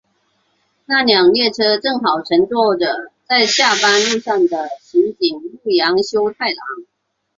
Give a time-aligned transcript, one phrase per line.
[0.85, 6.57] 那辆列车正好乘坐着在下班路上的刑警木场修太郎。